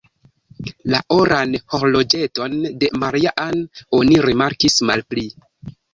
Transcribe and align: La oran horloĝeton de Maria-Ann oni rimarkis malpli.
La 0.93 1.01
oran 1.15 1.51
horloĝeton 1.75 2.57
de 2.85 2.89
Maria-Ann 3.05 3.61
oni 3.99 4.19
rimarkis 4.29 4.79
malpli. 4.93 5.27